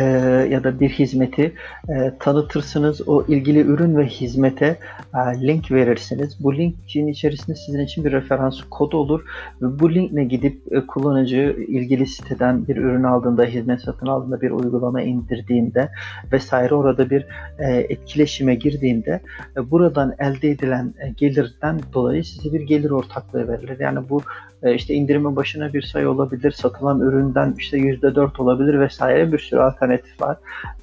ya 0.51 0.65
da 0.65 0.81
bir 0.81 0.89
hizmeti 0.89 1.53
e, 1.89 2.13
tanıtırsınız. 2.21 3.09
O 3.09 3.25
ilgili 3.29 3.61
ürün 3.61 3.97
ve 3.97 4.07
hizmete 4.07 4.79
e, 5.15 5.47
link 5.47 5.71
verirsiniz. 5.71 6.37
Bu 6.41 6.57
linkin 6.57 7.07
içerisinde 7.07 7.57
sizin 7.57 7.81
için 7.81 8.05
bir 8.05 8.13
referans 8.13 8.61
kodu 8.71 8.97
olur. 8.97 9.25
Ve 9.63 9.81
bu 9.81 9.95
linkle 9.95 10.25
gidip 10.25 10.73
e, 10.73 10.87
kullanıcı 10.87 11.57
ilgili 11.69 12.07
siteden 12.07 12.69
bir 12.69 12.77
ürün 12.77 13.03
aldığında, 13.03 13.45
hizmet 13.45 13.81
satın 13.81 14.07
aldığında, 14.07 14.41
bir 14.41 14.51
uygulama 14.51 15.03
indirdiğinde 15.03 15.89
vesaire 16.33 16.75
orada 16.75 17.11
bir 17.11 17.27
e, 17.59 17.75
etkileşime 17.75 18.55
girdiğinde 18.55 19.21
e, 19.57 19.71
buradan 19.71 20.15
elde 20.19 20.51
edilen 20.51 20.95
e, 21.01 21.11
gelirden 21.11 21.81
dolayı 21.95 22.25
size 22.25 22.53
bir 22.53 22.61
gelir 22.61 22.91
ortaklığı 22.91 23.49
verilir. 23.49 23.81
Yani 23.81 24.09
bu 24.09 24.23
e, 24.63 24.75
işte 24.75 24.95
indirimin 24.95 25.37
başına 25.37 25.73
bir 25.73 25.83
sayı 25.83 26.11
olabilir, 26.11 26.51
satılan 26.51 27.01
üründen 27.01 27.55
işte 27.59 27.79
%4 27.79 28.43
olabilir 28.43 28.81
vesaire 28.81 29.33
bir 29.33 29.39
sürü 29.39 29.61
alternatif 29.71 30.21
var. 30.21 30.37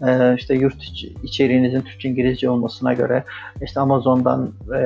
E, 0.07 0.35
işte 0.35 0.55
yurt 0.55 0.83
içeriğinizin 1.23 1.81
Türkçe 1.81 2.09
İngilizce 2.09 2.49
olmasına 2.49 2.93
göre 2.93 3.23
işte 3.61 3.79
Amazon'dan 3.79 4.51
e, 4.75 4.81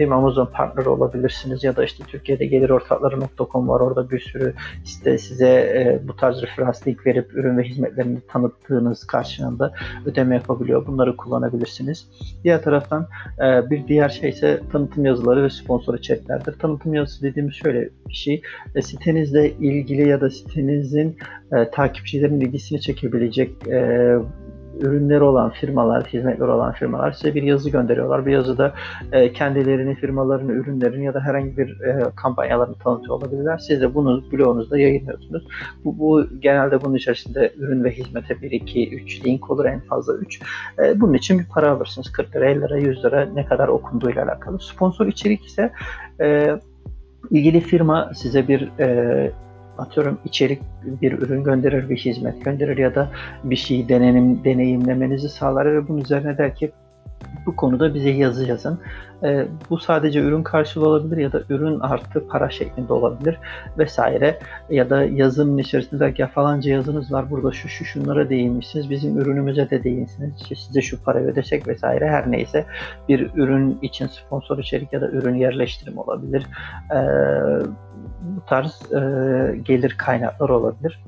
mi 0.00 0.14
Amazon 0.14 0.46
partner 0.46 0.86
olabilirsiniz 0.86 1.64
ya 1.64 1.76
da 1.76 1.84
işte 1.84 2.04
Türkiye'de 2.04 2.46
gelir 2.46 2.70
ortakları.com 2.70 3.68
var 3.68 3.80
orada 3.80 4.10
bir 4.10 4.20
sürü 4.20 4.54
işte 4.84 5.18
size 5.18 5.48
e, 5.48 6.08
bu 6.08 6.16
tarz 6.16 6.42
referans 6.42 6.86
link 6.86 7.06
verip 7.06 7.34
ürün 7.34 7.58
ve 7.58 7.62
hizmetlerini 7.62 8.18
tanıttığınız 8.28 9.06
karşılığında 9.06 9.72
ödeme 10.06 10.34
yapabiliyor. 10.34 10.86
Bunları 10.86 11.16
kullanabilirsiniz. 11.16 12.08
Diğer 12.44 12.62
taraftan 12.62 13.08
e, 13.38 13.70
bir 13.70 13.88
diğer 13.88 14.08
şey 14.08 14.30
ise 14.30 14.60
tanıtım 14.72 15.04
yazıları 15.04 15.42
ve 15.42 15.50
sponsor 15.50 15.98
içeriklerdir. 15.98 16.52
Tanıtım 16.58 16.94
yazısı 16.94 17.22
dediğimiz 17.22 17.54
şöyle 17.54 17.88
bir 18.08 18.14
şey. 18.14 18.42
E, 18.74 18.82
sitenizle 18.82 19.50
ilgili 19.50 20.08
ya 20.08 20.20
da 20.20 20.30
sitenizin 20.30 21.16
e, 21.52 21.70
takipçilerin 21.70 22.40
ilgisini 22.40 22.80
çekebilecek 22.80 23.68
e, 23.68 24.16
ürünleri 24.80 25.22
olan 25.22 25.50
firmalar, 25.50 26.04
hizmetleri 26.04 26.50
olan 26.50 26.72
firmalar 26.72 27.12
size 27.12 27.34
bir 27.34 27.42
yazı 27.42 27.70
gönderiyorlar. 27.70 28.26
Bir 28.26 28.32
yazıda 28.32 28.74
e, 29.12 29.32
kendilerini, 29.32 29.94
firmalarını, 29.94 30.52
ürünlerini 30.52 31.04
ya 31.04 31.14
da 31.14 31.20
herhangi 31.20 31.56
bir 31.56 31.80
e, 31.80 32.02
kampanyalarını 32.16 32.74
tanıtıyor 32.74 33.16
olabilirler. 33.16 33.58
Siz 33.58 33.80
de 33.80 33.94
bunu 33.94 34.24
blogunuzda 34.32 34.78
yayınlıyorsunuz. 34.78 35.46
Bu, 35.84 35.98
bu 35.98 36.26
genelde 36.40 36.84
bunun 36.84 36.94
içerisinde 36.94 37.52
ürün 37.58 37.84
ve 37.84 37.90
hizmete 37.90 38.42
1, 38.42 38.50
2, 38.50 38.90
3 38.94 39.26
link 39.26 39.50
olur 39.50 39.64
en 39.64 39.80
fazla 39.80 40.14
3. 40.14 40.40
E, 40.78 41.00
bunun 41.00 41.14
için 41.14 41.38
bir 41.38 41.46
para 41.46 41.70
alırsınız. 41.70 42.12
40 42.12 42.36
lira, 42.36 42.50
50 42.50 42.60
lira, 42.60 42.78
100 42.78 43.04
lira 43.04 43.28
ne 43.34 43.46
kadar 43.46 43.68
okunduğuyla 43.68 44.24
alakalı. 44.24 44.60
Sponsor 44.60 45.06
içerik 45.06 45.44
ise 45.44 45.72
e, 46.20 46.58
ilgili 47.30 47.60
firma 47.60 48.10
size 48.14 48.48
bir 48.48 48.78
e, 48.78 49.32
atıyorum 49.78 50.18
içerik 50.24 50.62
bir 50.82 51.12
ürün 51.12 51.44
gönderir, 51.44 51.90
bir 51.90 51.96
hizmet 51.96 52.44
gönderir 52.44 52.78
ya 52.78 52.94
da 52.94 53.10
bir 53.44 53.56
şey 53.56 53.88
denenim, 53.88 54.44
deneyimlemenizi 54.44 55.28
sağlar 55.28 55.74
ve 55.74 55.88
bunun 55.88 56.00
üzerine 56.00 56.38
der 56.38 56.54
ki 56.54 56.72
bu 57.46 57.56
konuda 57.56 57.94
bize 57.94 58.10
yazı 58.10 58.48
yazın. 58.48 58.80
E, 59.24 59.46
bu 59.70 59.78
sadece 59.78 60.20
ürün 60.20 60.42
karşılığı 60.42 60.88
olabilir 60.88 61.16
ya 61.16 61.32
da 61.32 61.42
ürün 61.48 61.80
artı 61.80 62.28
para 62.28 62.50
şeklinde 62.50 62.92
olabilir 62.92 63.38
vesaire. 63.78 64.38
Ya 64.70 64.90
da 64.90 65.04
yazının 65.04 65.58
içerisinde 65.58 66.14
ki 66.14 66.26
falanca 66.26 66.72
yazınız 66.72 67.12
var 67.12 67.30
burada 67.30 67.52
şu 67.52 67.68
şu 67.68 67.84
şunlara 67.84 68.28
değinmişsiniz. 68.28 68.90
Bizim 68.90 69.18
ürünümüze 69.18 69.70
de 69.70 69.84
değinsiniz. 69.84 70.34
Size 70.56 70.80
şu 70.80 71.02
parayı 71.02 71.26
ödesek 71.26 71.68
vesaire 71.68 72.08
her 72.08 72.30
neyse 72.30 72.66
bir 73.08 73.30
ürün 73.34 73.78
için 73.82 74.06
sponsor 74.06 74.58
içerik 74.58 74.92
ya 74.92 75.00
da 75.00 75.08
ürün 75.08 75.34
yerleştirim 75.34 75.98
olabilir. 75.98 76.46
E, 76.90 76.98
bu 78.22 78.44
tarz 78.46 78.92
e, 78.92 78.98
gelir 79.64 79.94
kaynakları 79.98 80.56
olabilir. 80.56 81.00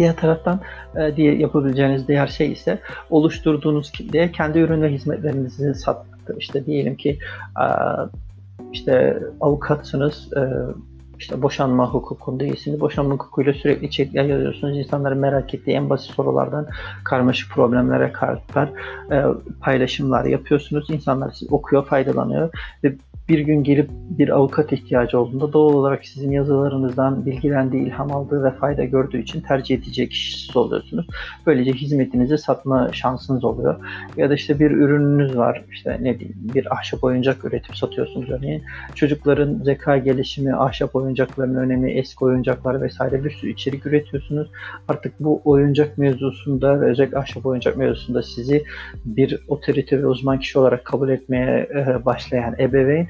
Diğer 0.00 0.16
taraftan 0.16 0.60
e, 0.96 1.16
diye 1.16 1.34
yapabileceğiniz 1.34 2.08
diğer 2.08 2.26
şey 2.26 2.52
ise 2.52 2.78
oluşturduğunuz 3.10 3.90
kitleye 3.90 4.32
kendi 4.32 4.58
ürün 4.58 4.82
ve 4.82 4.92
hizmetlerinizi 4.92 5.74
satmak. 5.74 6.20
İşte 6.38 6.66
diyelim 6.66 6.96
ki 6.96 7.18
e, 7.60 7.66
işte 8.72 9.22
avukatsınız, 9.40 10.32
e, 10.32 10.40
işte 11.18 11.42
boşanma 11.42 11.90
hukukunda 11.90 12.44
iyisiniz. 12.44 12.80
Boşanma 12.80 13.14
hukukuyla 13.14 13.52
sürekli 13.52 13.86
içerikler 13.86 14.24
yazıyorsunuz. 14.24 14.78
İnsanların 14.78 15.18
merak 15.18 15.54
ettiği 15.54 15.70
en 15.70 15.90
basit 15.90 16.14
sorulardan 16.14 16.66
karmaşık 17.04 17.50
problemlere 17.50 18.12
kadar 18.12 18.70
e, 19.12 19.24
paylaşımlar 19.60 20.24
yapıyorsunuz. 20.24 20.90
İnsanlar 20.90 21.30
siz 21.30 21.52
okuyor, 21.52 21.86
faydalanıyor 21.86 22.50
ve 22.84 22.94
bir 23.30 23.38
gün 23.38 23.64
gelip 23.64 23.90
bir 23.90 24.28
avukat 24.28 24.72
ihtiyacı 24.72 25.20
olduğunda 25.20 25.52
doğal 25.52 25.74
olarak 25.74 26.04
sizin 26.04 26.30
yazılarınızdan 26.30 27.26
bilgilendiği, 27.26 27.82
ilham 27.82 28.12
aldığı 28.12 28.44
ve 28.44 28.50
fayda 28.50 28.84
gördüğü 28.84 29.22
için 29.22 29.40
tercih 29.40 29.78
edecek 29.78 30.10
kişisi 30.10 30.58
oluyorsunuz. 30.58 31.06
Böylece 31.46 31.72
hizmetinizi 31.72 32.38
satma 32.38 32.90
şansınız 32.92 33.44
oluyor. 33.44 33.76
Ya 34.16 34.30
da 34.30 34.34
işte 34.34 34.58
bir 34.58 34.70
ürününüz 34.70 35.36
var, 35.36 35.64
işte 35.72 35.98
ne 36.00 36.18
diyeyim, 36.18 36.38
bir 36.54 36.74
ahşap 36.74 37.04
oyuncak 37.04 37.44
üretip 37.44 37.76
satıyorsunuz 37.76 38.30
örneğin. 38.30 38.62
Çocukların 38.94 39.60
zeka 39.64 39.98
gelişimi, 39.98 40.56
ahşap 40.56 40.96
oyuncakların 40.96 41.54
önemi, 41.54 41.90
eski 41.90 42.24
oyuncaklar 42.24 42.82
vesaire 42.82 43.24
bir 43.24 43.30
sürü 43.30 43.50
içerik 43.50 43.86
üretiyorsunuz. 43.86 44.50
Artık 44.88 45.20
bu 45.20 45.40
oyuncak 45.44 45.98
mevzusunda 45.98 46.84
özellikle 46.84 47.18
ahşap 47.18 47.46
oyuncak 47.46 47.76
mevzusunda 47.76 48.22
sizi 48.22 48.64
bir 49.04 49.38
otorite 49.48 50.02
ve 50.02 50.06
uzman 50.06 50.38
kişi 50.38 50.58
olarak 50.58 50.84
kabul 50.84 51.08
etmeye 51.08 51.68
başlayan 52.04 52.54
ebeveyn 52.58 53.02
e, 53.04 53.08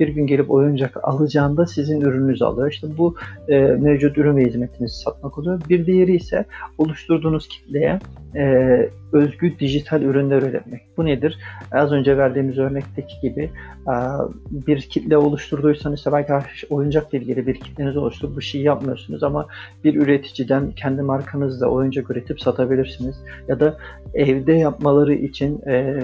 bir 0.00 0.08
gün 0.08 0.26
gelip 0.26 0.50
oyuncak 0.50 0.98
alacağında 1.02 1.66
sizin 1.66 2.00
ürününüzü 2.00 2.44
alıyor. 2.44 2.70
İşte 2.70 2.86
bu 2.98 3.14
e, 3.48 3.58
mevcut 3.58 4.18
ürün 4.18 4.36
ve 4.36 4.44
hizmetinizi 4.44 4.96
satmak 4.96 5.38
oluyor. 5.38 5.60
Bir 5.68 5.86
diğeri 5.86 6.16
ise 6.16 6.44
oluşturduğunuz 6.78 7.48
kitleye 7.48 7.98
e, 8.36 8.44
özgü 9.12 9.58
dijital 9.58 10.02
ürünler 10.02 10.42
üretmek. 10.42 10.82
Bu 10.96 11.04
nedir? 11.04 11.38
Az 11.72 11.92
önce 11.92 12.16
verdiğimiz 12.16 12.58
örnekteki 12.58 13.20
gibi 13.22 13.50
e, 13.86 13.94
bir 14.50 14.80
kitle 14.80 15.16
oluşturduysanız 15.16 15.98
işte 15.98 16.12
belki 16.12 16.32
oyuncakla 16.70 17.18
ilgili 17.18 17.46
bir 17.46 17.54
kitleniz 17.54 17.96
oluştu. 17.96 18.32
Bu 18.36 18.40
şeyi 18.40 18.64
yapmıyorsunuz 18.64 19.22
ama 19.22 19.46
bir 19.84 19.94
üreticiden 19.94 20.70
kendi 20.70 21.02
markanızla 21.02 21.66
oyuncak 21.66 22.10
üretip 22.10 22.40
satabilirsiniz. 22.40 23.16
Ya 23.48 23.60
da 23.60 23.76
evde 24.14 24.52
yapmaları 24.52 25.14
için 25.14 25.60
e, 25.66 26.00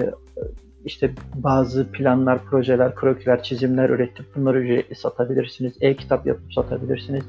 işte 0.84 1.10
bazı 1.34 1.92
planlar, 1.92 2.44
projeler, 2.44 2.94
kroküler, 2.94 3.42
çizimler 3.42 3.90
üretip 3.90 4.26
bunları 4.36 4.60
ücretli 4.60 4.94
satabilirsiniz. 4.94 5.72
E-kitap 5.80 6.26
yapıp 6.26 6.52
satabilirsiniz. 6.52 7.22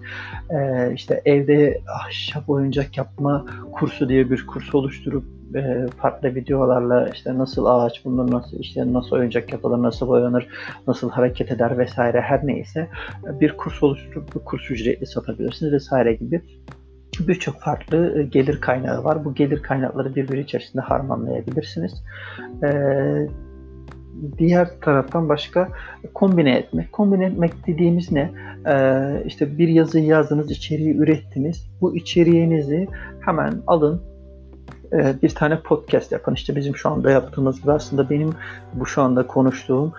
Ee, 0.49 0.93
işte 0.93 1.21
evde 1.25 1.81
ahşap 2.05 2.49
oyuncak 2.49 2.97
yapma 2.97 3.45
kursu 3.71 4.09
diye 4.09 4.29
bir 4.29 4.47
kurs 4.47 4.75
oluşturup 4.75 5.23
e, 5.55 5.87
farklı 5.97 6.35
videolarla 6.35 7.09
işte 7.09 7.37
nasıl 7.37 7.65
ağaç 7.65 8.05
bulunur, 8.05 8.31
nasıl 8.31 8.59
işte 8.59 8.93
nasıl 8.93 9.15
oyuncak 9.15 9.51
yapılır, 9.51 9.83
nasıl 9.83 10.07
boyanır, 10.07 10.47
nasıl 10.87 11.09
hareket 11.09 11.51
eder 11.51 11.77
vesaire 11.77 12.21
her 12.21 12.47
neyse 12.47 12.87
bir 13.41 13.57
kurs 13.57 13.83
oluşturup 13.83 14.35
bu 14.35 14.43
kurs 14.43 14.71
ücretli 14.71 15.05
satabilirsiniz 15.05 15.73
vesaire 15.73 16.13
gibi 16.13 16.41
birçok 17.27 17.59
farklı 17.61 18.19
e, 18.19 18.23
gelir 18.23 18.61
kaynağı 18.61 19.03
var. 19.03 19.25
Bu 19.25 19.33
gelir 19.33 19.61
kaynakları 19.61 20.15
birbiri 20.15 20.41
içerisinde 20.41 20.81
harmanlayabilirsiniz. 20.81 22.03
Ee, 22.63 23.27
diğer 24.37 24.67
taraftan 24.81 25.29
başka 25.29 25.69
kombine 26.13 26.57
etmek. 26.57 26.91
Kombine 26.91 27.25
etmek 27.25 27.67
dediğimiz 27.67 28.11
ne? 28.11 28.31
Ee, 28.67 29.23
işte 29.25 29.57
bir 29.57 29.67
yazı 29.67 29.99
yazdınız, 29.99 30.51
içeriği 30.51 30.97
ürettiniz. 30.97 31.67
Bu 31.81 31.95
içeriğinizi 31.95 32.87
hemen 33.19 33.53
alın, 33.67 34.01
e, 34.93 35.21
bir 35.21 35.29
tane 35.29 35.59
podcast 35.59 36.11
yapan 36.11 36.33
işte 36.33 36.55
bizim 36.55 36.75
şu 36.75 36.89
anda 36.89 37.11
yaptığımız 37.11 37.61
gibi 37.61 37.71
aslında 37.71 38.09
benim 38.09 38.29
bu 38.73 38.85
şu 38.85 39.01
anda 39.01 39.27
konuştuğum 39.27 39.93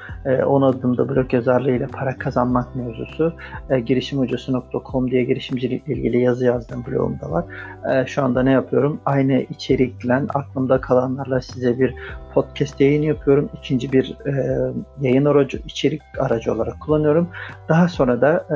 10 0.46 0.62
e, 0.62 0.64
adımda 0.64 1.08
blog 1.08 1.34
yazarlığıyla 1.34 1.86
para 1.86 2.18
kazanmak 2.18 2.76
mevzusu 2.76 3.32
e, 3.70 3.80
girişimhocası.com 3.80 5.10
diye 5.10 5.24
girişimcilikle 5.24 5.94
ilgili 5.94 6.20
yazı 6.20 6.44
yazdığım 6.44 6.84
blogumda 6.86 7.30
var. 7.30 7.44
Şu 8.06 8.22
anda 8.22 8.42
ne 8.42 8.50
yapıyorum? 8.50 9.00
Aynı 9.06 9.40
içerikle 9.40 10.14
aklımda 10.34 10.80
kalanlarla 10.80 11.40
size 11.40 11.78
bir 11.78 11.94
podcast 12.34 12.80
yayın 12.80 13.02
yapıyorum. 13.02 13.50
İkinci 13.58 13.92
bir 13.92 14.16
yayın 15.00 15.24
aracı, 15.24 15.62
içerik 15.66 16.02
aracı 16.18 16.52
olarak 16.52 16.80
kullanıyorum. 16.80 17.28
Daha 17.68 17.88
sonra 17.88 18.20
da 18.20 18.46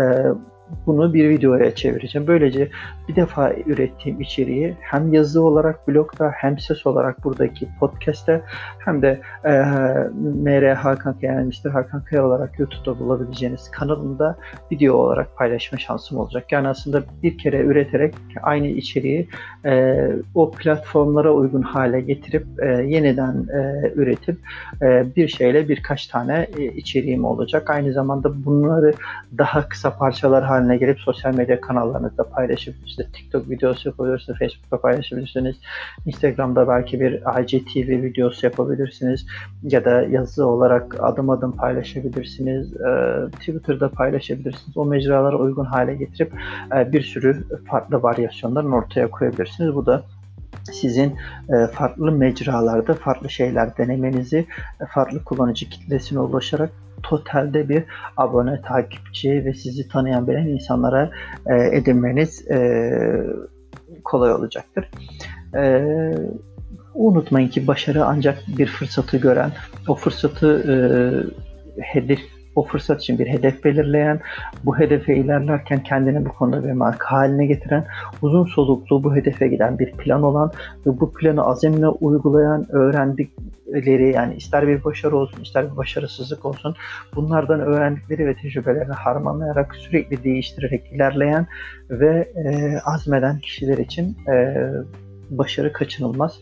bunu 0.87 1.15
bir 1.15 1.29
videoya 1.29 1.75
çevireceğim. 1.75 2.29
Böylece 2.29 2.69
bir 3.09 3.17
defa 3.17 3.53
ürettiğim 3.67 4.21
içeriği 4.21 4.77
hem 4.81 5.13
yazı 5.13 5.43
olarak 5.43 5.89
blogda 5.89 6.31
hem 6.35 6.59
ses 6.59 6.87
olarak 6.87 7.25
buradaki 7.25 7.69
podcast'te 7.81 8.43
hem 8.79 9.03
de 9.03 9.21
e, 9.45 9.51
MR 10.43 10.75
Hakan 10.75 11.19
Kaya 11.21 11.33
yani 11.33 11.47
Mr. 11.65 11.71
Hakan 11.71 12.05
Kaya 12.05 12.27
olarak 12.27 12.59
YouTube'da 12.59 12.99
bulabileceğiniz 12.99 13.71
kanalımda 13.71 14.37
video 14.73 14.97
olarak 14.97 15.37
paylaşma 15.37 15.79
şansım 15.79 16.19
olacak. 16.19 16.53
Yani 16.53 16.69
aslında 16.69 17.03
bir 17.23 17.39
kere 17.39 17.61
üreterek 17.61 18.15
aynı 18.43 18.67
içeriği 18.67 19.29
e, 19.65 19.97
o 20.35 20.51
platformlara 20.51 21.33
uygun 21.33 21.63
hale 21.63 22.01
getirip 22.01 22.47
e, 22.63 22.67
yeniden 22.67 23.47
e, 23.55 23.93
üretip 23.95 24.39
e, 24.83 25.17
bir 25.17 25.29
şeyle 25.29 25.69
birkaç 25.69 26.07
tane 26.07 26.49
e, 26.59 26.65
içeriğim 26.65 27.25
olacak. 27.25 27.71
Aynı 27.71 27.93
zamanda 27.93 28.45
bunları 28.45 28.93
daha 29.39 29.69
kısa 29.69 29.97
parçalar 29.97 30.43
haline 30.55 30.77
gelip 30.77 31.01
sosyal 31.01 31.35
medya 31.35 31.61
kanallarınızda 31.61 32.29
paylaşıp 32.29 32.75
işte 32.87 33.07
TikTok 33.13 33.51
videosu 33.51 33.89
yapabilirsiniz, 33.89 34.39
Facebook'ta 34.39 34.81
paylaşabilirsiniz. 34.81 35.57
Instagram'da 36.07 36.69
belki 36.69 37.01
bir 37.01 37.13
IGTV 37.41 38.03
videosu 38.03 38.47
yapabilirsiniz 38.47 39.27
ya 39.63 39.85
da 39.85 40.03
yazı 40.03 40.47
olarak 40.47 40.97
adım 41.01 41.31
adım 41.31 41.53
paylaşabilirsiniz. 41.53 42.75
E, 42.77 42.91
Twitter'da 43.31 43.89
paylaşabilirsiniz. 43.89 44.77
O 44.77 44.85
mecralara 44.85 45.37
uygun 45.37 45.65
hale 45.65 45.95
getirip 45.95 46.33
e, 46.77 46.93
bir 46.93 47.03
sürü 47.03 47.45
farklı 47.71 48.03
varyasyonların 48.03 48.73
ortaya 48.73 49.11
koyabilirsiniz. 49.11 49.75
Bu 49.75 49.87
da 49.87 50.03
sizin 50.73 51.17
e, 51.49 51.67
farklı 51.73 52.13
mecralarda 52.13 52.95
farklı 52.95 53.31
şeyler 53.31 53.77
denemenizi, 53.77 54.47
e, 54.81 54.87
farklı 54.87 55.25
kullanıcı 55.25 55.69
kitlesine 55.69 56.21
ulaşarak 56.21 56.71
totalde 57.05 57.69
bir 57.69 57.85
abone, 58.17 58.63
takipçi 58.63 59.45
ve 59.45 59.55
sizi 59.55 59.89
tanıyan 59.89 60.29
bilen 60.29 60.47
insanlara 60.47 61.11
e, 61.47 61.77
edinmeniz 61.77 62.45
kolay 64.05 64.33
olacaktır. 64.33 64.91
Unutmayın 66.95 67.49
ki 67.49 67.67
başarı 67.67 68.05
ancak 68.05 68.43
bir 68.59 68.67
fırsatı 68.67 69.17
gören, 69.17 69.53
o 69.89 69.95
fırsatı 69.95 71.35
hedef 71.81 72.21
o 72.57 72.65
fırsat 72.65 73.01
için 73.01 73.19
bir 73.19 73.27
hedef 73.27 73.65
belirleyen, 73.65 74.21
bu 74.65 74.79
hedefe 74.79 75.17
ilerlerken 75.17 75.83
kendini 75.83 76.27
bu 76.27 76.33
konuda 76.33 76.65
bir 76.65 76.73
marka 76.73 77.13
haline 77.13 77.47
getiren, 77.47 77.87
uzun 78.23 78.45
soluklu 78.45 79.05
bu 79.05 79.17
hedefe 79.17 79.49
giden 79.49 79.79
bir 79.79 79.93
plan 79.93 80.23
olan 80.23 80.53
ve 80.87 81.01
bu 81.01 81.13
planı 81.13 81.47
azimle 81.47 81.89
uygulayan, 81.89 82.67
öğrendikleri 82.73 84.13
yani 84.13 84.35
ister 84.35 84.69
bir 84.69 84.85
başarı 84.85 85.17
olsun 85.17 85.43
ister 85.43 85.73
bir 85.73 85.77
başarısızlık 85.77 86.45
olsun 86.45 86.75
bunlardan 87.15 87.61
öğrendikleri 87.61 88.27
ve 88.27 88.35
tecrübelerini 88.35 88.93
harmanlayarak 88.93 89.75
sürekli 89.77 90.25
değiştirerek 90.25 90.93
ilerleyen 90.93 91.47
ve 91.91 92.29
e, 92.37 92.79
azmeden 92.85 93.39
kişiler 93.39 93.79
için 93.79 94.17
e, 94.29 94.67
başarı 95.31 95.73
kaçınılmaz 95.73 96.41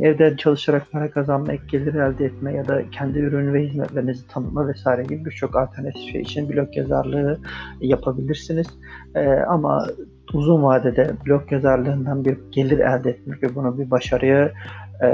evden 0.00 0.36
çalışarak 0.36 0.92
para 0.92 1.10
kazanma, 1.10 1.52
ek 1.52 1.62
gelir 1.68 1.94
elde 1.94 2.24
etme 2.24 2.54
ya 2.54 2.68
da 2.68 2.90
kendi 2.90 3.18
ürün 3.18 3.54
ve 3.54 3.68
hizmetlerinizi 3.68 4.28
tanıtma 4.28 4.68
vesaire 4.68 5.02
gibi 5.02 5.24
birçok 5.24 5.56
alternatif 5.56 6.12
şey 6.12 6.20
için 6.20 6.48
blog 6.48 6.76
yazarlığı 6.76 7.38
yapabilirsiniz. 7.80 8.66
Ee, 9.14 9.28
ama 9.28 9.86
uzun 10.32 10.62
vadede 10.62 11.12
blog 11.26 11.52
yazarlığından 11.52 12.24
bir 12.24 12.38
gelir 12.50 12.78
elde 12.78 13.10
etmek 13.10 13.42
ve 13.42 13.54
bunu 13.54 13.78
bir 13.78 13.90
başarıya 13.90 14.52
e, 15.02 15.08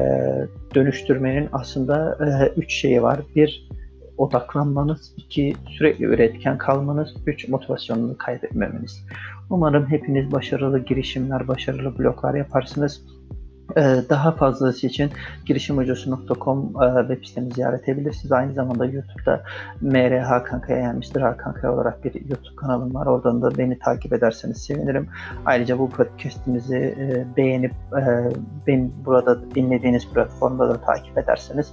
dönüştürmenin 0.74 1.48
aslında 1.52 2.18
e, 2.20 2.60
üç 2.60 2.74
şeyi 2.74 3.02
var. 3.02 3.20
Bir, 3.36 3.68
odaklanmanız, 4.18 5.14
iki 5.16 5.54
sürekli 5.68 6.04
üretken 6.04 6.58
kalmanız, 6.58 7.14
üç 7.26 7.48
motivasyonunu 7.48 8.18
kaybetmemeniz. 8.18 9.06
Umarım 9.52 9.86
hepiniz 9.86 10.32
başarılı 10.32 10.78
girişimler, 10.78 11.48
başarılı 11.48 11.98
bloglar 11.98 12.34
yaparsınız. 12.34 13.02
Ee, 13.76 13.96
daha 14.08 14.32
fazlası 14.32 14.86
için 14.86 15.10
girişimhocası.com 15.46 16.72
e, 16.82 17.00
web 17.08 17.24
sitemi 17.24 17.52
ziyaret 17.52 17.88
edebilirsiniz. 17.88 18.32
Aynı 18.32 18.52
zamanda 18.52 18.84
YouTube'da 18.84 19.44
MR 19.80 20.18
Hakan 20.18 20.60
Kaya 20.60 20.78
yani 20.78 20.98
Mr. 20.98 21.20
Hakan 21.20 21.54
Kaya 21.54 21.74
olarak 21.74 22.04
bir 22.04 22.14
YouTube 22.14 22.56
kanalım 22.56 22.94
var. 22.94 23.06
Oradan 23.06 23.42
da 23.42 23.58
beni 23.58 23.78
takip 23.78 24.12
ederseniz 24.12 24.64
sevinirim. 24.64 25.08
Ayrıca 25.44 25.78
bu 25.78 25.90
podcastimizi 25.90 26.76
e, 26.76 27.36
beğenip 27.36 27.72
e, 27.72 28.30
beni 28.66 28.90
burada 29.04 29.50
dinlediğiniz 29.54 30.08
platformda 30.08 30.68
da 30.68 30.80
takip 30.80 31.18
ederseniz 31.18 31.72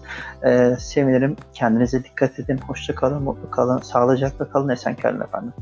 sevinirim. 0.79 1.35
Kendinize 1.53 2.03
dikkat 2.03 2.39
edin. 2.39 2.57
Hoşça 2.57 2.95
kalın, 2.95 3.23
mutlu 3.23 3.51
kalın, 3.51 3.77
sağlıcakla 3.77 4.49
kalın, 4.49 4.69
esen 4.69 4.95
kalın 4.95 5.21
efendim. 5.21 5.53